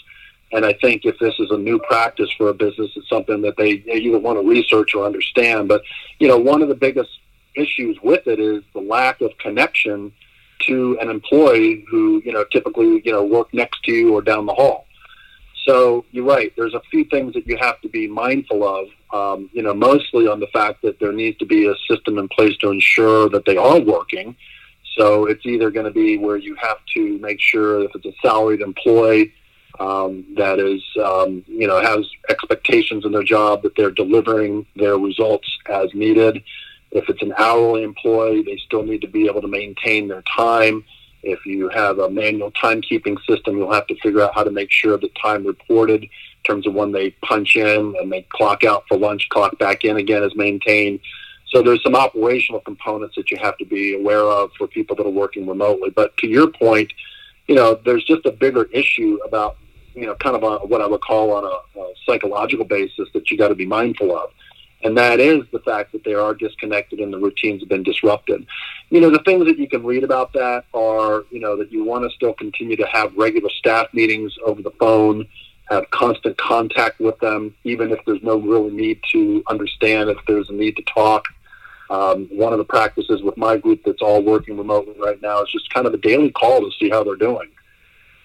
And 0.56 0.66
I 0.66 0.74
think 0.74 1.04
if 1.04 1.19
this 1.19 1.34
is 1.38 1.52
a 1.52 1.57
new 1.57 1.80
practice 1.80 2.30
for 2.38 2.48
a 2.48 2.54
business, 2.54 2.90
it's 2.96 3.10
something 3.10 3.42
that 3.42 3.57
they 3.57 3.84
either 3.92 4.18
want 4.18 4.40
to 4.40 4.48
research 4.48 4.96
or 4.96 5.06
understand. 5.06 5.68
But, 5.68 5.81
you 6.19 6.30
know, 6.30 6.38
one 6.38 6.62
of 6.62 6.69
the 6.69 6.75
biggest 6.75 7.10
issues 7.56 7.98
with 8.02 8.25
it 8.25 8.40
is 8.40 8.63
the 8.74 8.80
lack 8.80 9.19
of 9.19 9.38
connection 9.38 10.13
to 10.62 10.98
an 11.02 11.10
employee 11.10 11.86
who, 11.92 12.22
you 12.24 12.31
know, 12.31 12.46
typically, 12.54 13.02
you 13.04 13.12
know, 13.12 13.25
work 13.25 13.54
next 13.54 13.84
to 13.84 13.92
you 13.92 14.13
or 14.13 14.22
down 14.22 14.46
the 14.46 14.54
hall. 14.54 14.88
So 15.68 16.06
you're 16.12 16.24
right. 16.25 16.54
There's 16.56 16.74
a 16.74 16.81
few 16.90 17.04
things 17.06 17.34
that 17.34 17.46
you 17.48 17.57
have 17.57 17.81
to 17.81 17.90
be 17.90 18.07
mindful 18.07 18.63
of. 18.63 18.88
Um, 19.12 19.50
you 19.52 19.62
know, 19.62 19.74
mostly 19.74 20.28
on 20.28 20.40
the 20.40 20.48
fact 20.48 20.81
that 20.84 21.00
there 21.02 21.12
needs 21.12 21.38
to 21.40 21.46
be 21.46 21.68
a 21.68 21.75
system 21.90 22.18
in 22.18 22.30
place 22.30 22.56
to 22.57 22.72
ensure 22.72 23.28
that 23.30 23.46
they 23.46 23.57
are 23.57 23.80
working. 23.80 24.38
So 24.98 25.25
it's 25.25 25.46
either 25.46 25.69
going 25.69 25.86
to 25.86 25.92
be 25.92 26.18
where 26.18 26.38
you 26.38 26.56
have 26.62 26.78
to 26.94 27.18
make 27.19 27.42
sure 27.42 27.84
if 27.84 27.92
it's 27.94 28.06
a 28.06 28.13
salaried 28.22 28.62
employee 28.62 29.34
um, 29.80 30.25
that 30.36 30.60
is, 30.60 30.81
um, 31.04 31.44
you 31.48 31.68
know, 31.68 31.81
has 31.81 32.07
expectations 32.30 33.06
in 33.06 33.12
their 33.12 33.24
job 33.24 33.63
that 33.63 33.75
they're 33.75 33.92
delivering 33.92 34.66
their 34.75 34.98
results 34.98 35.48
as 35.68 35.94
needed. 35.94 36.44
If 36.92 37.10
it's 37.10 37.22
an 37.22 37.33
hourly 37.38 37.83
employee, 37.83 38.44
they 38.44 38.57
still 38.66 38.83
need 38.83 39.01
to 39.01 39.07
be 39.07 39.27
able 39.27 39.42
to 39.42 39.48
maintain 39.48 40.07
their 40.07 40.24
time. 40.24 40.83
If 41.24 41.45
you 41.45 41.69
have 41.69 42.00
a 42.00 42.10
manual 42.10 42.51
timekeeping 42.51 43.18
system, 43.27 43.57
you'll 43.57 43.74
have 43.74 43.88
to 43.88 43.95
figure 43.95 44.22
out 44.22 44.36
how 44.36 44.44
to 44.44 44.51
make 44.51 44.72
sure 44.72 44.98
the 44.98 45.10
time 45.22 45.45
reported 45.45 46.04
in 46.04 46.10
terms 46.44 46.68
of 46.68 46.74
when 46.74 46.92
they 46.92 47.10
punch 47.24 47.56
in 47.56 47.95
and 48.00 48.12
they 48.12 48.21
clock 48.30 48.63
out 48.63 48.83
for 48.88 48.98
lunch, 48.98 49.28
clock 49.30 49.57
back 49.57 49.83
in 49.83 49.98
again 49.98 50.24
is 50.24 50.36
maintained. 50.36 51.00
So 51.48 51.62
there's 51.62 51.81
some 51.83 51.95
operational 51.95 52.62
components 52.62 53.16
that 53.16 53.31
you 53.31 53.38
have 53.38 53.57
to 53.57 53.66
be 53.66 53.95
aware 53.95 54.24
of 54.24 54.51
for 54.57 54.68
people 54.68 54.95
that 54.98 55.06
are 55.06 55.10
working 55.10 55.48
remotely. 55.48 55.89
But 55.89 56.16
to 56.18 56.28
your 56.28 56.48
point, 56.48 56.92
you 57.48 57.56
know, 57.56 57.80
there's 57.86 58.04
just 58.04 58.25
a 58.25 58.31
bigger 58.31 58.63
issue 58.66 59.18
about, 59.25 59.57
you 59.95 60.06
know, 60.06 60.15
kind 60.15 60.36
of 60.36 60.44
a, 60.44 60.65
what 60.65 60.81
I 60.81 60.88
would 60.88 61.01
call 61.01 61.31
on 61.31 61.44
a, 61.44 61.80
a 61.80 61.94
psychological 62.06 62.65
basis 62.65 63.09
that 63.13 63.31
you 63.31 63.38
got 63.38 63.47
to 63.50 63.56
be 63.56 63.65
mindful 63.65 64.15
of 64.15 64.30
and 64.86 64.95
that 64.97 65.19
is 65.19 65.44
the 65.51 65.59
fact 65.59 65.92
that 65.94 66.03
they 66.03 66.13
are 66.13 66.36
disconnected 66.36 67.00
and 67.00 67.12
the 67.12 67.18
routines 67.18 67.62
have 67.62 67.69
been 67.69 67.81
disrupted. 67.81 68.45
You 68.92 69.01
know, 69.01 69.09
the 69.09 69.24
things 69.25 69.45
that 69.45 69.57
you 69.57 69.68
can 69.68 69.83
read 69.83 70.04
about 70.04 70.31
that 70.33 70.66
are, 70.75 71.23
you 71.31 71.40
know, 71.40 71.57
that 71.57 71.71
you 71.71 71.83
want 71.83 72.04
to 72.04 72.16
still 72.16 72.33
continue 72.33 72.75
to 72.75 72.85
have 72.85 73.11
regular 73.18 73.49
staff 73.49 73.87
meetings 73.94 74.35
over 74.45 74.61
the 74.61 74.71
phone, 74.80 75.25
have 75.69 75.90
constant 75.90 76.37
contact 76.37 76.99
with 76.99 77.18
them, 77.19 77.56
even 77.64 77.92
if 77.92 77.99
there's 78.06 78.21
no 78.21 78.37
real 78.37 78.69
need 78.69 78.99
to 79.11 79.44
understand 79.47 80.11
if 80.11 80.18
there's 80.28 80.52
a 80.52 80.54
need 80.54 80.75
to 80.75 80.83
talk. 80.83 81.25
Um, 81.90 82.28
one 82.31 82.54
of 82.54 82.59
the 82.59 82.66
practices 82.66 83.23
with 83.23 83.37
my 83.37 83.57
group 83.57 83.81
that's 83.83 84.04
all 84.04 84.21
working 84.21 84.56
remotely 84.56 84.95
right 84.99 85.19
now 85.19 85.42
is 85.42 85.52
just 85.52 85.68
kind 85.71 85.87
of 85.87 85.95
a 85.95 85.97
daily 85.97 86.30
call 86.30 86.59
to 86.61 86.69
see 86.80 86.92
how 86.92 87.04
they're 87.04 87.16
doing. 87.16 87.49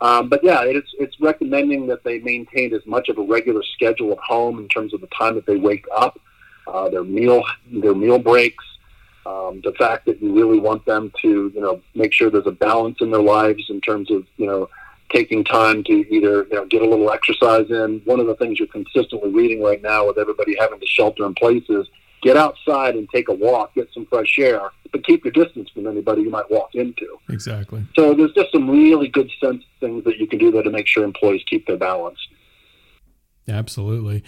Um, 0.01 0.29
but 0.29 0.43
yeah, 0.43 0.63
it's 0.65 0.91
it's 0.99 1.19
recommending 1.21 1.87
that 1.89 2.05
they 2.05 2.21
maintain 2.21 2.75
as 2.75 2.85
much 2.87 3.09
of 3.09 3.19
a 3.19 3.23
regular 3.23 3.63
schedule 3.75 4.13
at 4.13 4.19
home 4.19 4.59
in 4.59 4.69
terms 4.69 4.95
of 4.95 5.01
the 5.01 5.09
time 5.09 5.35
that 5.35 5.47
they 5.47 5.57
wake 5.57 5.85
up 5.95 6.19
uh, 6.67 6.89
their 6.89 7.05
meal 7.05 7.43
their 7.71 7.95
meal 7.95 8.19
breaks, 8.19 8.65
um, 9.27 9.61
the 9.63 9.73
fact 9.79 10.07
that 10.07 10.23
you 10.23 10.35
really 10.35 10.59
want 10.59 10.85
them 10.87 11.13
to 11.21 11.53
you 11.55 11.61
know 11.61 11.81
make 11.95 12.13
sure 12.13 12.31
there's 12.31 12.47
a 12.47 12.53
balance 12.53 12.99
in 13.01 13.11
their 13.11 13.23
lives 13.23 13.65
in 13.69 13.81
terms 13.81 14.11
of 14.11 14.25
you 14.37 14.47
know 14.47 14.69
taking 15.13 15.45
time 15.45 15.85
to 15.85 15.93
either 15.93 16.45
you 16.45 16.55
know 16.55 16.65
get 16.67 16.83
a 16.83 16.89
little 16.89 17.11
exercise 17.11 17.71
in. 17.71 18.01
One 18.05 18.21
of 18.21 18.27
the 18.27 18.37
things 18.37 18.59
you're 18.59 18.69
consistently 18.69 19.31
reading 19.31 19.63
right 19.63 19.83
now 19.83 20.07
with 20.07 20.19
everybody 20.19 20.57
having 20.59 20.81
to 20.81 20.87
shelter 20.87 21.27
in 21.27 21.35
place 21.35 21.65
is 21.69 21.87
get 22.23 22.37
outside 22.37 22.95
and 22.95 23.09
take 23.11 23.29
a 23.29 23.35
walk, 23.35 23.75
get 23.75 23.89
some 23.93 24.07
fresh 24.07 24.39
air, 24.39 24.71
but 24.93 25.05
keep 25.07 25.25
your 25.25 25.33
distance 25.33 25.69
from 25.71 25.87
anybody 25.87 26.23
you 26.23 26.31
might 26.31 26.51
walk 26.51 26.75
into. 26.75 27.19
Exactly. 27.33 27.87
So 27.97 28.15
there's 28.15 28.33
just 28.33 28.53
some 28.53 28.69
really 28.69 29.09
good 29.09 29.31
sense 29.43 29.65
things 29.81 30.05
that 30.05 30.19
you 30.19 30.27
can 30.27 30.39
do 30.39 30.51
there 30.51 30.63
to 30.63 30.71
make 30.71 30.87
sure 30.87 31.05
employees 31.05 31.43
keep 31.49 31.67
their 31.67 31.77
balance. 31.77 32.19
Absolutely. 33.49 34.23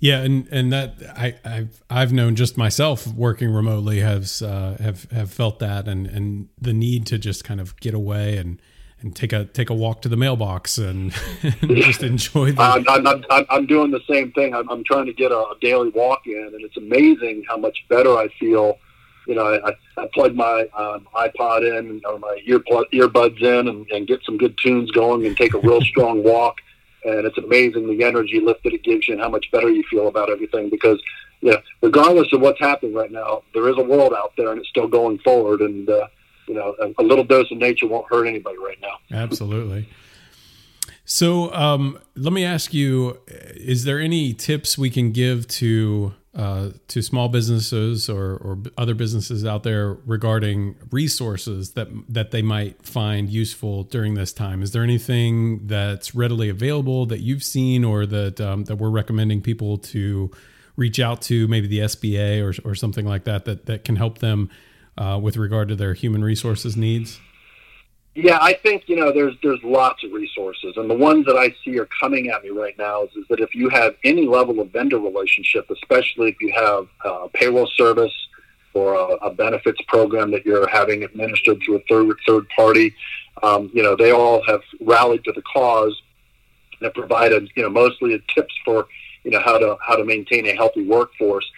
Yeah, 0.00 0.20
and 0.22 0.46
and 0.50 0.72
that 0.72 0.96
I 1.16 1.36
I've 1.44 1.82
I've 1.88 2.12
known 2.12 2.34
just 2.34 2.56
myself 2.56 3.06
working 3.06 3.50
remotely 3.50 4.00
has 4.00 4.42
uh, 4.42 4.76
have 4.80 5.10
have 5.10 5.30
felt 5.30 5.60
that 5.60 5.88
and 5.88 6.06
and 6.06 6.48
the 6.60 6.72
need 6.72 7.06
to 7.06 7.18
just 7.18 7.44
kind 7.44 7.60
of 7.60 7.76
get 7.80 7.94
away 7.94 8.36
and 8.36 8.60
and 9.00 9.14
take 9.14 9.32
a 9.32 9.44
take 9.44 9.70
a 9.70 9.74
walk 9.74 10.02
to 10.02 10.08
the 10.08 10.16
mailbox 10.16 10.78
and, 10.78 11.14
and 11.42 11.76
just 11.76 12.02
enjoy. 12.02 12.52
The- 12.52 12.62
I'm, 12.62 12.88
I'm, 12.88 13.24
I'm, 13.30 13.46
I'm, 13.50 13.66
doing 13.66 13.90
the 13.90 14.00
same 14.10 14.32
thing. 14.32 14.54
I'm, 14.54 14.68
I'm 14.70 14.82
trying 14.82 15.06
to 15.06 15.12
get 15.12 15.30
a, 15.30 15.38
a, 15.38 15.54
daily 15.60 15.90
walk 15.90 16.26
in, 16.26 16.50
and 16.52 16.64
it's 16.64 16.76
amazing 16.76 17.44
how 17.48 17.56
much 17.56 17.84
better 17.88 18.16
I 18.16 18.28
feel. 18.40 18.78
You 19.26 19.34
know, 19.34 19.54
I, 19.54 19.72
I 19.96 20.08
plug 20.12 20.34
my 20.34 20.68
um, 20.76 21.06
iPod 21.14 21.78
in 21.78 22.00
or 22.04 22.18
my 22.18 22.38
ear 22.44 22.60
earbuds 22.60 23.42
in 23.42 23.68
and, 23.68 23.86
and 23.90 24.06
get 24.06 24.20
some 24.24 24.36
good 24.36 24.56
tunes 24.58 24.90
going 24.90 25.26
and 25.26 25.36
take 25.36 25.54
a 25.54 25.58
real 25.58 25.80
strong 25.92 26.22
walk 26.22 26.56
and 27.06 27.26
it's 27.26 27.36
amazing 27.36 27.86
the 27.86 28.02
energy 28.02 28.40
lift 28.40 28.62
that 28.64 28.72
it 28.72 28.82
gives 28.82 29.06
you 29.06 29.12
and 29.12 29.22
how 29.22 29.28
much 29.28 29.50
better 29.50 29.68
you 29.68 29.84
feel 29.90 30.08
about 30.08 30.30
everything 30.30 30.70
because 30.70 30.98
yeah, 31.44 31.56
regardless 31.82 32.32
of 32.32 32.40
what's 32.40 32.58
happening 32.58 32.94
right 32.94 33.12
now, 33.12 33.42
there 33.52 33.68
is 33.68 33.76
a 33.76 33.82
world 33.82 34.14
out 34.14 34.32
there, 34.36 34.50
and 34.50 34.58
it's 34.58 34.68
still 34.70 34.88
going 34.88 35.18
forward. 35.18 35.60
And 35.60 35.88
uh, 35.88 36.06
you 36.48 36.54
know, 36.54 36.74
a, 36.80 37.02
a, 37.02 37.04
little 37.04 37.22
dose 37.22 37.50
of 37.52 37.58
nature 37.58 37.86
won't 37.86 38.06
hurt 38.08 38.26
anybody 38.26 38.56
right 38.56 38.78
now. 38.80 38.96
Absolutely. 39.14 39.86
So, 41.04 41.52
um, 41.52 41.98
let 42.16 42.32
me 42.32 42.46
ask 42.46 42.72
you: 42.72 43.20
Is 43.28 43.84
there 43.84 44.00
any 44.00 44.32
tips 44.32 44.78
we 44.78 44.88
can 44.88 45.12
give 45.12 45.46
to 45.48 46.14
uh, 46.34 46.70
to 46.88 47.00
small 47.00 47.28
businesses 47.28 48.08
or, 48.08 48.36
or 48.36 48.58
other 48.76 48.94
businesses 48.94 49.44
out 49.44 49.62
there 49.62 49.94
regarding 50.04 50.74
resources 50.90 51.72
that 51.72 51.88
that 52.08 52.32
they 52.32 52.42
might 52.42 52.84
find 52.84 53.30
useful 53.30 53.84
during 53.84 54.14
this 54.14 54.32
time? 54.32 54.62
Is 54.62 54.72
there 54.72 54.82
anything 54.82 55.66
that's 55.66 56.14
readily 56.14 56.48
available 56.48 57.06
that 57.06 57.20
you've 57.20 57.44
seen 57.44 57.84
or 57.84 58.04
that 58.06 58.40
um, 58.40 58.64
that 58.64 58.76
we're 58.76 58.90
recommending 58.90 59.42
people 59.42 59.78
to 59.78 60.30
reach 60.76 60.98
out 60.98 61.22
to, 61.22 61.46
maybe 61.46 61.68
the 61.68 61.78
SBA 61.78 62.42
or, 62.42 62.68
or 62.68 62.74
something 62.74 63.06
like 63.06 63.24
that, 63.24 63.44
that 63.44 63.66
that 63.66 63.84
can 63.84 63.94
help 63.94 64.18
them 64.18 64.50
uh, 64.98 65.18
with 65.22 65.36
regard 65.36 65.68
to 65.68 65.76
their 65.76 65.94
human 65.94 66.24
resources 66.24 66.76
needs? 66.76 67.20
Yeah, 68.14 68.38
I 68.40 68.52
think 68.52 68.84
you 68.88 68.94
know 68.94 69.12
there's 69.12 69.34
there's 69.42 69.62
lots 69.64 70.04
of 70.04 70.12
resources, 70.12 70.74
and 70.76 70.88
the 70.88 70.94
ones 70.94 71.26
that 71.26 71.36
I 71.36 71.52
see 71.64 71.78
are 71.80 71.88
coming 72.00 72.28
at 72.28 72.44
me 72.44 72.50
right 72.50 72.76
now 72.78 73.02
is, 73.02 73.10
is 73.16 73.24
that 73.28 73.40
if 73.40 73.56
you 73.56 73.68
have 73.70 73.96
any 74.04 74.26
level 74.26 74.60
of 74.60 74.70
vendor 74.70 74.98
relationship, 75.00 75.68
especially 75.68 76.28
if 76.28 76.40
you 76.40 76.52
have 76.54 76.86
a 77.04 77.28
payroll 77.28 77.68
service 77.74 78.14
or 78.72 78.94
a, 78.94 79.14
a 79.16 79.34
benefits 79.34 79.80
program 79.88 80.30
that 80.30 80.46
you're 80.46 80.68
having 80.68 81.02
administered 81.02 81.60
through 81.64 81.76
a 81.76 81.80
third 81.88 82.16
third 82.24 82.48
party, 82.50 82.94
um, 83.42 83.68
you 83.74 83.82
know 83.82 83.96
they 83.96 84.12
all 84.12 84.44
have 84.44 84.60
rallied 84.80 85.24
to 85.24 85.32
the 85.32 85.42
cause 85.42 86.00
and 86.80 86.94
provided 86.94 87.50
you 87.56 87.64
know 87.64 87.70
mostly 87.70 88.22
tips 88.32 88.54
for 88.64 88.86
you 89.24 89.32
know 89.32 89.40
how 89.40 89.58
to 89.58 89.76
how 89.84 89.96
to 89.96 90.04
maintain 90.04 90.46
a 90.46 90.54
healthy 90.54 90.84
workforce. 90.84 91.50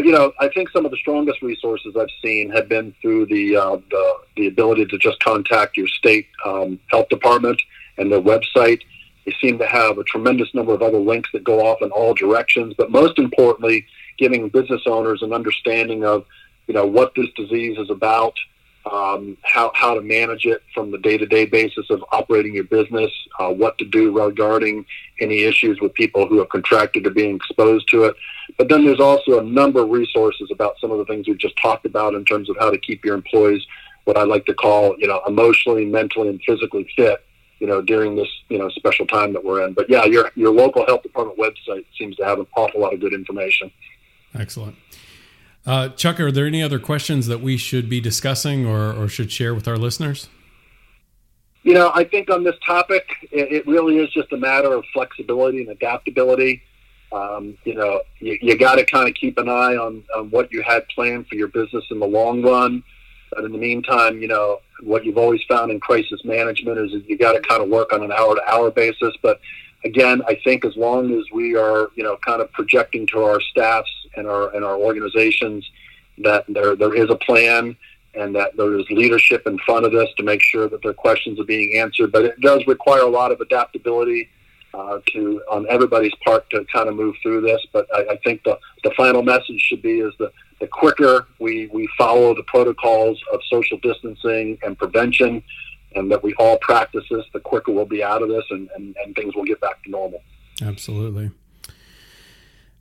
But 0.00 0.06
you 0.06 0.12
know, 0.12 0.32
I 0.40 0.48
think 0.48 0.70
some 0.70 0.86
of 0.86 0.92
the 0.92 0.96
strongest 0.96 1.42
resources 1.42 1.94
I've 1.94 2.08
seen 2.22 2.48
have 2.52 2.70
been 2.70 2.94
through 3.02 3.26
the 3.26 3.54
uh, 3.54 3.76
the, 3.90 4.14
the 4.34 4.46
ability 4.46 4.86
to 4.86 4.96
just 4.96 5.20
contact 5.20 5.76
your 5.76 5.88
state 5.88 6.26
um, 6.42 6.80
health 6.86 7.10
department 7.10 7.60
and 7.98 8.10
their 8.10 8.22
website. 8.22 8.80
They 9.26 9.36
seem 9.42 9.58
to 9.58 9.66
have 9.66 9.98
a 9.98 10.04
tremendous 10.04 10.54
number 10.54 10.72
of 10.72 10.80
other 10.80 10.96
links 10.96 11.28
that 11.34 11.44
go 11.44 11.66
off 11.66 11.82
in 11.82 11.90
all 11.90 12.14
directions. 12.14 12.72
But 12.78 12.90
most 12.90 13.18
importantly, 13.18 13.84
giving 14.16 14.48
business 14.48 14.80
owners 14.86 15.20
an 15.20 15.34
understanding 15.34 16.02
of 16.02 16.24
you 16.66 16.72
know 16.72 16.86
what 16.86 17.14
this 17.14 17.28
disease 17.36 17.76
is 17.76 17.90
about, 17.90 18.38
um, 18.86 19.36
how 19.42 19.70
how 19.74 19.94
to 19.94 20.00
manage 20.00 20.46
it 20.46 20.62
from 20.74 20.90
the 20.90 20.98
day 20.98 21.18
to 21.18 21.26
day 21.26 21.44
basis 21.44 21.90
of 21.90 22.04
operating 22.12 22.54
your 22.54 22.64
business, 22.64 23.10
uh, 23.38 23.50
what 23.50 23.76
to 23.78 23.84
do 23.84 24.16
regarding 24.18 24.86
any 25.20 25.40
issues 25.42 25.80
with 25.80 25.92
people 25.94 26.26
who 26.26 26.38
have 26.38 26.48
contracted 26.48 27.06
or 27.06 27.10
being 27.10 27.36
exposed 27.36 27.88
to 27.90 28.04
it. 28.04 28.16
But 28.56 28.68
then 28.68 28.84
there's 28.84 29.00
also 29.00 29.38
a 29.38 29.44
number 29.44 29.82
of 29.82 29.90
resources 29.90 30.50
about 30.50 30.76
some 30.80 30.90
of 30.90 30.98
the 30.98 31.04
things 31.04 31.28
we've 31.28 31.38
just 31.38 31.56
talked 31.60 31.86
about 31.86 32.14
in 32.14 32.24
terms 32.24 32.48
of 32.48 32.56
how 32.58 32.70
to 32.70 32.78
keep 32.78 33.04
your 33.04 33.14
employees, 33.14 33.64
what 34.04 34.16
I 34.16 34.24
like 34.24 34.46
to 34.46 34.54
call, 34.54 34.96
you 34.98 35.06
know, 35.06 35.20
emotionally, 35.26 35.84
mentally, 35.84 36.28
and 36.28 36.40
physically 36.46 36.88
fit, 36.96 37.24
you 37.58 37.66
know, 37.66 37.82
during 37.82 38.16
this, 38.16 38.28
you 38.48 38.58
know, 38.58 38.70
special 38.70 39.06
time 39.06 39.34
that 39.34 39.44
we're 39.44 39.64
in. 39.66 39.74
But 39.74 39.90
yeah, 39.90 40.04
your 40.04 40.30
your 40.34 40.52
local 40.52 40.86
health 40.86 41.02
department 41.02 41.38
website 41.38 41.84
seems 41.98 42.16
to 42.16 42.24
have 42.24 42.38
an 42.38 42.46
awful 42.56 42.80
lot 42.80 42.94
of 42.94 43.00
good 43.00 43.12
information. 43.12 43.70
Excellent. 44.34 44.76
Uh, 45.70 45.88
Chuck, 45.90 46.18
are 46.18 46.32
there 46.32 46.46
any 46.46 46.64
other 46.64 46.80
questions 46.80 47.28
that 47.28 47.40
we 47.40 47.56
should 47.56 47.88
be 47.88 48.00
discussing 48.00 48.66
or, 48.66 48.92
or 48.92 49.06
should 49.06 49.30
share 49.30 49.54
with 49.54 49.68
our 49.68 49.76
listeners? 49.76 50.28
You 51.62 51.74
know, 51.74 51.92
I 51.94 52.02
think 52.02 52.28
on 52.28 52.42
this 52.42 52.56
topic, 52.66 53.04
it, 53.30 53.52
it 53.52 53.66
really 53.68 53.98
is 53.98 54.10
just 54.10 54.32
a 54.32 54.36
matter 54.36 54.74
of 54.74 54.84
flexibility 54.92 55.60
and 55.60 55.68
adaptability. 55.68 56.60
Um, 57.12 57.56
you 57.62 57.76
know, 57.76 58.02
you, 58.18 58.36
you 58.42 58.58
got 58.58 58.78
to 58.78 58.84
kind 58.84 59.08
of 59.08 59.14
keep 59.14 59.38
an 59.38 59.48
eye 59.48 59.76
on, 59.76 60.02
on 60.16 60.28
what 60.30 60.50
you 60.52 60.60
had 60.62 60.88
planned 60.88 61.28
for 61.28 61.36
your 61.36 61.46
business 61.46 61.84
in 61.92 62.00
the 62.00 62.06
long 62.06 62.42
run. 62.42 62.82
But 63.30 63.44
in 63.44 63.52
the 63.52 63.58
meantime, 63.58 64.20
you 64.20 64.26
know, 64.26 64.58
what 64.82 65.04
you've 65.04 65.18
always 65.18 65.42
found 65.48 65.70
in 65.70 65.78
crisis 65.78 66.20
management 66.24 66.78
is 66.78 66.90
you 67.06 67.16
got 67.16 67.34
to 67.34 67.40
kind 67.42 67.62
of 67.62 67.68
work 67.68 67.92
on 67.92 68.02
an 68.02 68.10
hour 68.10 68.34
to 68.34 68.42
hour 68.52 68.72
basis. 68.72 69.14
But 69.22 69.38
again, 69.84 70.22
I 70.26 70.38
think 70.44 70.64
as 70.64 70.76
long 70.76 71.12
as 71.18 71.24
we 71.32 71.56
are, 71.56 71.88
you 71.94 72.02
know, 72.02 72.16
kind 72.24 72.40
of 72.40 72.52
projecting 72.52 73.06
to 73.08 73.22
our 73.22 73.40
staffs 73.40 73.90
and 74.16 74.26
our 74.26 74.54
and 74.54 74.64
our 74.64 74.76
organizations 74.76 75.68
that 76.18 76.44
there 76.48 76.76
there 76.76 76.94
is 76.94 77.10
a 77.10 77.16
plan 77.16 77.76
and 78.14 78.34
that 78.34 78.56
there 78.56 78.76
is 78.78 78.84
leadership 78.90 79.46
in 79.46 79.56
front 79.58 79.86
of 79.86 79.94
us 79.94 80.08
to 80.16 80.22
make 80.22 80.42
sure 80.42 80.68
that 80.68 80.82
their 80.82 80.92
questions 80.92 81.38
are 81.38 81.44
being 81.44 81.78
answered. 81.78 82.10
But 82.10 82.24
it 82.24 82.40
does 82.40 82.66
require 82.66 83.02
a 83.02 83.08
lot 83.08 83.30
of 83.30 83.40
adaptability 83.40 84.28
uh, 84.74 84.98
to 85.12 85.42
on 85.50 85.66
everybody's 85.68 86.14
part 86.24 86.48
to 86.50 86.64
kind 86.72 86.88
of 86.88 86.96
move 86.96 87.14
through 87.22 87.42
this. 87.42 87.64
But 87.72 87.86
I, 87.94 88.12
I 88.12 88.16
think 88.24 88.42
the, 88.44 88.58
the 88.84 88.90
final 88.96 89.22
message 89.22 89.60
should 89.60 89.82
be 89.82 90.00
is 90.00 90.12
the, 90.18 90.32
the 90.60 90.66
quicker 90.66 91.26
we, 91.38 91.68
we 91.72 91.88
follow 91.96 92.34
the 92.34 92.42
protocols 92.44 93.20
of 93.32 93.40
social 93.48 93.78
distancing 93.78 94.58
and 94.62 94.76
prevention 94.76 95.42
and 95.94 96.10
that 96.10 96.22
we 96.22 96.34
all 96.34 96.58
practice 96.58 97.04
this, 97.10 97.24
the 97.32 97.40
quicker 97.40 97.72
we'll 97.72 97.84
be 97.84 98.02
out 98.02 98.22
of 98.22 98.28
this 98.28 98.44
and, 98.50 98.68
and, 98.76 98.96
and 99.04 99.14
things 99.14 99.34
will 99.34 99.44
get 99.44 99.60
back 99.60 99.82
to 99.84 99.90
normal. 99.90 100.22
Absolutely. 100.62 101.30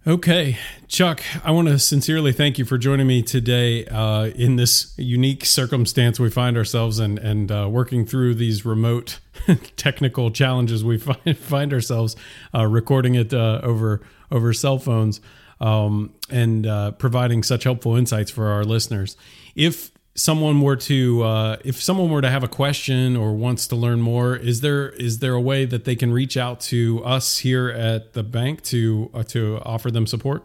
Okay, 0.08 0.58
Chuck, 0.88 1.22
I 1.44 1.52
want 1.52 1.68
to 1.68 1.78
sincerely 1.78 2.32
thank 2.32 2.58
you 2.58 2.64
for 2.64 2.78
joining 2.78 3.06
me 3.06 3.22
today 3.22 3.86
uh, 3.86 4.28
in 4.28 4.56
this 4.56 4.94
unique 4.98 5.44
circumstance 5.44 6.20
we 6.20 6.30
find 6.30 6.56
ourselves 6.56 7.00
in 7.00 7.18
and 7.18 7.52
uh, 7.52 7.68
working 7.70 8.06
through 8.06 8.36
these 8.36 8.66
remote 8.66 9.20
technical 9.76 10.32
challenges 10.32 10.86
we 10.86 10.98
find, 10.98 11.38
find 11.38 11.74
ourselves 11.74 12.16
uh, 12.56 12.66
recording 12.66 13.16
it 13.16 13.34
uh, 13.34 13.60
over 13.62 14.02
over 14.32 14.54
cell 14.54 14.80
phones 14.80 15.20
um, 15.60 16.14
and 16.30 16.66
uh, 16.66 16.92
providing 16.92 17.44
such 17.44 17.66
helpful 17.66 17.96
insights 17.98 18.32
for 18.32 18.48
our 18.48 18.64
listeners. 18.64 19.18
If 19.54 19.92
someone 20.20 20.62
were 20.62 20.76
to 20.76 21.24
uh, 21.24 21.58
if 21.64 21.82
someone 21.82 22.10
were 22.10 22.22
to 22.22 22.30
have 22.30 22.44
a 22.44 22.48
question 22.48 23.16
or 23.16 23.34
wants 23.34 23.68
to 23.68 23.76
learn 23.76 24.02
more 24.02 24.36
is 24.36 24.62
there 24.62 24.90
is 24.90 25.20
there 25.20 25.34
a 25.34 25.42
way 25.42 25.66
that 25.66 25.86
they 25.86 25.96
can 25.96 26.12
reach 26.12 26.36
out 26.36 26.60
to 26.60 27.02
us 27.06 27.38
here 27.38 27.70
at 27.70 28.14
the 28.14 28.24
bank 28.24 28.62
to 28.62 29.10
uh, 29.14 29.24
to 29.24 29.60
offer 29.64 29.90
them 29.90 30.06
support? 30.06 30.44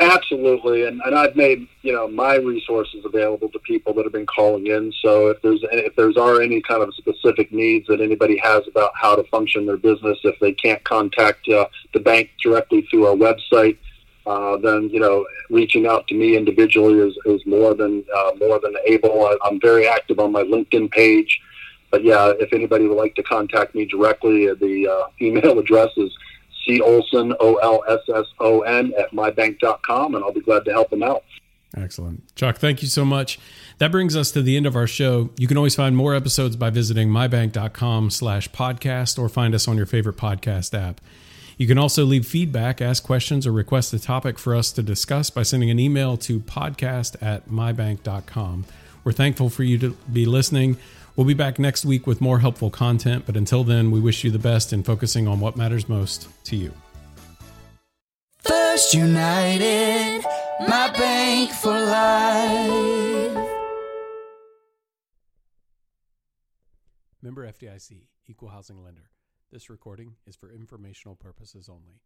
Absolutely. 0.00 0.84
And, 0.86 1.00
and 1.04 1.14
i've 1.14 1.36
made 1.36 1.68
you 1.82 1.92
know 1.92 2.08
my 2.08 2.34
resources 2.34 3.04
available 3.04 3.48
to 3.50 3.58
people 3.60 3.94
that 3.94 4.04
have 4.04 4.12
been 4.12 4.26
calling 4.26 4.66
in. 4.66 4.92
So 5.00 5.28
if 5.28 5.40
there's 5.42 5.60
if 5.70 5.94
there's 5.94 6.16
are 6.16 6.42
any 6.42 6.60
kind 6.60 6.82
of 6.82 6.92
specific 6.94 7.52
needs 7.52 7.86
that 7.86 8.00
anybody 8.00 8.38
has 8.38 8.66
about 8.66 8.90
how 8.94 9.14
to 9.14 9.22
function 9.24 9.66
their 9.66 9.76
business 9.76 10.18
if 10.24 10.36
they 10.40 10.52
can't 10.52 10.82
contact 10.82 11.48
uh, 11.48 11.66
the 11.94 12.00
bank 12.00 12.30
directly 12.42 12.82
through 12.90 13.06
our 13.06 13.14
website 13.14 13.78
uh, 14.26 14.56
then 14.56 14.88
you 14.90 15.00
know 15.00 15.26
reaching 15.50 15.86
out 15.86 16.06
to 16.08 16.14
me 16.14 16.36
individually 16.36 16.98
is, 16.98 17.16
is 17.26 17.44
more 17.46 17.74
than 17.74 18.04
uh, 18.16 18.32
more 18.38 18.60
than 18.60 18.74
able. 18.86 19.26
I, 19.26 19.36
I'm 19.44 19.60
very 19.60 19.88
active 19.88 20.18
on 20.18 20.32
my 20.32 20.42
LinkedIn 20.42 20.90
page, 20.90 21.40
but 21.90 22.04
yeah, 22.04 22.32
if 22.38 22.52
anybody 22.52 22.86
would 22.86 22.96
like 22.96 23.14
to 23.16 23.22
contact 23.22 23.74
me 23.74 23.84
directly, 23.84 24.48
uh, 24.48 24.54
the 24.54 24.88
uh, 24.88 25.08
email 25.20 25.58
address 25.58 25.90
is 25.96 26.12
c 26.64 26.80
olson 26.80 27.34
o 27.40 27.56
l 27.56 27.82
s 27.88 28.00
s 28.14 28.26
o 28.40 28.60
n 28.60 28.92
at 28.98 29.10
mybank.com, 29.12 30.14
and 30.14 30.24
I'll 30.24 30.32
be 30.32 30.40
glad 30.40 30.64
to 30.66 30.72
help 30.72 30.90
them 30.90 31.02
out. 31.02 31.22
Excellent, 31.76 32.34
Chuck. 32.36 32.58
Thank 32.58 32.82
you 32.82 32.88
so 32.88 33.04
much. 33.04 33.38
That 33.78 33.90
brings 33.90 34.14
us 34.14 34.30
to 34.32 34.42
the 34.42 34.56
end 34.56 34.66
of 34.66 34.76
our 34.76 34.86
show. 34.86 35.30
You 35.38 35.48
can 35.48 35.56
always 35.56 35.74
find 35.74 35.96
more 35.96 36.14
episodes 36.14 36.54
by 36.54 36.70
visiting 36.70 37.08
mybank.com 37.08 38.10
slash 38.10 38.48
podcast 38.50 39.18
or 39.18 39.28
find 39.28 39.54
us 39.54 39.66
on 39.66 39.76
your 39.76 39.86
favorite 39.86 40.16
podcast 40.16 40.78
app. 40.78 41.00
You 41.58 41.66
can 41.66 41.78
also 41.78 42.04
leave 42.04 42.26
feedback, 42.26 42.80
ask 42.80 43.02
questions, 43.02 43.46
or 43.46 43.52
request 43.52 43.92
a 43.92 43.98
topic 43.98 44.38
for 44.38 44.54
us 44.54 44.72
to 44.72 44.82
discuss 44.82 45.30
by 45.30 45.42
sending 45.42 45.70
an 45.70 45.78
email 45.78 46.16
to 46.18 46.40
podcast 46.40 47.16
at 47.22 47.48
mybank.com. 47.48 48.64
We're 49.04 49.12
thankful 49.12 49.50
for 49.50 49.62
you 49.62 49.78
to 49.78 49.96
be 50.12 50.24
listening. 50.24 50.76
We'll 51.16 51.26
be 51.26 51.34
back 51.34 51.58
next 51.58 51.84
week 51.84 52.06
with 52.06 52.20
more 52.20 52.38
helpful 52.38 52.70
content, 52.70 53.26
but 53.26 53.36
until 53.36 53.64
then, 53.64 53.90
we 53.90 54.00
wish 54.00 54.24
you 54.24 54.30
the 54.30 54.38
best 54.38 54.72
in 54.72 54.82
focusing 54.82 55.28
on 55.28 55.40
what 55.40 55.56
matters 55.56 55.88
most 55.88 56.28
to 56.44 56.56
you. 56.56 56.72
First 58.38 58.94
United, 58.94 60.24
my 60.66 60.90
bank 60.96 61.50
for 61.50 61.70
life. 61.70 63.48
Member 67.20 67.46
FDIC, 67.46 68.08
Equal 68.26 68.48
Housing 68.48 68.82
Lender. 68.82 69.10
This 69.52 69.68
recording 69.68 70.14
is 70.26 70.34
for 70.34 70.50
informational 70.50 71.14
purposes 71.14 71.68
only. 71.68 72.00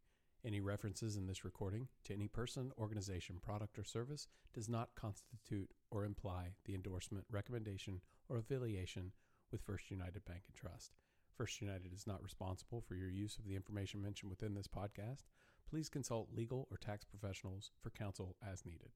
Any 0.44 0.60
references 0.60 1.16
in 1.16 1.28
this 1.28 1.44
recording 1.44 1.86
to 2.02 2.12
any 2.12 2.26
person, 2.26 2.72
organization, 2.76 3.36
product, 3.40 3.78
or 3.78 3.84
service 3.84 4.26
does 4.52 4.68
not 4.68 4.96
constitute 4.96 5.70
or 5.92 6.04
imply 6.04 6.54
the 6.64 6.74
endorsement, 6.74 7.24
recommendation, 7.30 8.00
or 8.28 8.38
affiliation 8.38 9.12
with 9.52 9.62
First 9.62 9.92
United 9.92 10.24
Bank 10.24 10.42
and 10.48 10.56
Trust. 10.56 10.96
First 11.36 11.60
United 11.60 11.92
is 11.94 12.04
not 12.04 12.20
responsible 12.20 12.80
for 12.80 12.96
your 12.96 13.10
use 13.10 13.38
of 13.38 13.46
the 13.46 13.54
information 13.54 14.02
mentioned 14.02 14.28
within 14.28 14.54
this 14.54 14.66
podcast. 14.66 15.22
Please 15.70 15.88
consult 15.88 16.34
legal 16.34 16.66
or 16.72 16.78
tax 16.78 17.04
professionals 17.04 17.70
for 17.80 17.90
counsel 17.90 18.34
as 18.44 18.66
needed. 18.66 18.90